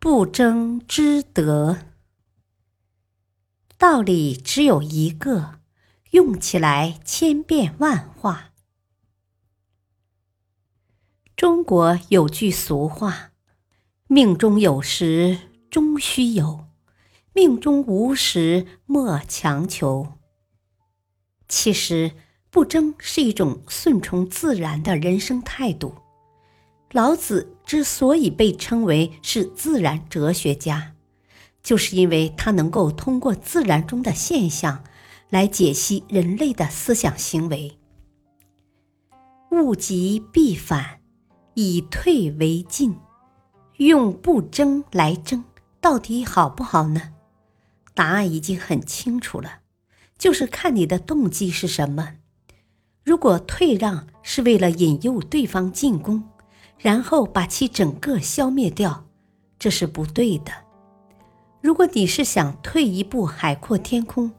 [0.00, 1.78] 不争之德，
[3.76, 5.58] 道理只有一个，
[6.12, 8.52] 用起来千变万化。
[11.34, 13.32] 中国有句俗话
[14.06, 15.36] ：“命中有时
[15.68, 16.66] 终须有，
[17.32, 20.12] 命中无时莫强求。”
[21.48, 22.12] 其实，
[22.50, 25.96] 不争是一种顺从自然的人生态度。
[26.92, 30.94] 老子之所以被称为是自然哲学家，
[31.62, 34.84] 就是因为他能够通过自然中的现象
[35.28, 37.78] 来解析人类的思想行为。
[39.50, 41.00] 物极必反，
[41.54, 42.96] 以退为进，
[43.76, 45.44] 用不争来争，
[45.80, 47.14] 到底好不好呢？
[47.94, 49.60] 答案已经很清楚了，
[50.16, 52.14] 就是看你的动机是什么。
[53.02, 56.27] 如果退让是为了引诱对方进攻，
[56.78, 59.04] 然后把其整个消灭掉，
[59.58, 60.52] 这是不对的。
[61.60, 64.32] 如果你是想退一步海阔天空，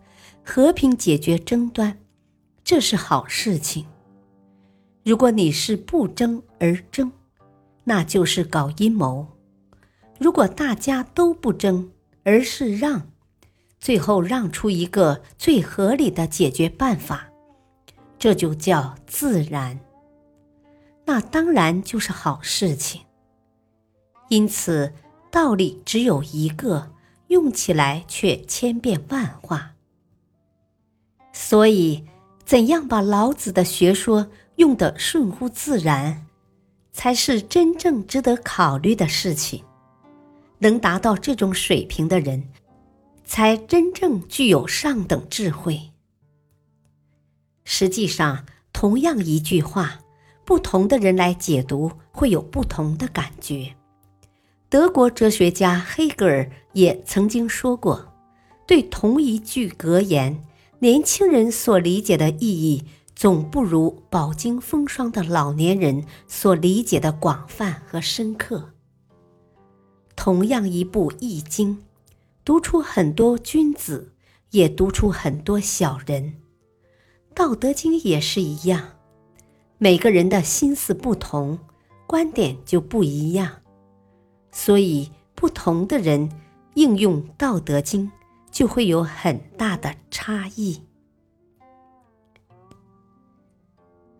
[0.44, 2.00] 和平解决争端，
[2.64, 3.86] 这是好事情。
[5.04, 7.12] 如果你是不争而争，
[7.84, 9.28] 那就是搞阴谋。
[10.18, 11.92] 如果大家都不争，
[12.24, 13.10] 而是让，
[13.80, 17.30] 最后让出一个最合理的解决办法，
[18.18, 19.80] 这就叫自然。
[21.20, 23.02] 当然就是好事情。
[24.30, 24.94] 因此，
[25.32, 26.92] 道理只有一个，
[27.28, 29.74] 用起来却千变万化。
[31.34, 32.06] 所以，
[32.46, 36.26] 怎样把老子的学说用得顺乎自然，
[36.92, 39.64] 才是真正值得考虑的事情。
[40.60, 42.50] 能达到这种水平的人，
[43.24, 45.92] 才真正具有上等智慧。
[47.64, 50.02] 实际上，同样一句话。
[50.50, 53.76] 不同的人来解读，会有不同的感觉。
[54.68, 58.12] 德国哲学家黑格尔也曾经说过
[58.66, 60.44] ：“对同一句格言，
[60.80, 62.84] 年轻人所理解的意义，
[63.14, 68.72] 总不如饱经风霜的老年人所理解的广泛和深刻。”
[70.18, 71.78] 同样一部《易经》，
[72.44, 74.14] 读出很多君子，
[74.50, 76.24] 也读出很多小人；
[77.36, 78.96] 《道德经》也是一样。
[79.82, 81.58] 每个人的心思不同，
[82.06, 83.62] 观点就不一样，
[84.52, 86.30] 所以不同的人
[86.74, 88.06] 应用《道德经》
[88.52, 90.84] 就会有很大的差异。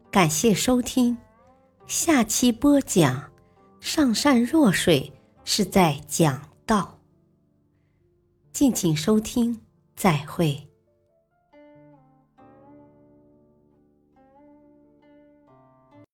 [0.10, 1.18] 感谢收听，
[1.88, 3.30] 下期播讲
[3.82, 5.12] “上善若水”
[5.44, 7.00] 是在讲道。
[8.54, 9.60] 敬请收听，
[9.94, 10.69] 再会。